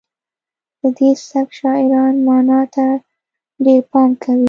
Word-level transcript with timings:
د 0.79 0.81
دې 0.97 1.09
سبک 1.29 1.49
شاعران 1.59 2.15
معنا 2.27 2.61
ته 2.73 2.85
ډیر 3.65 3.81
پام 3.91 4.09
کوي 4.23 4.37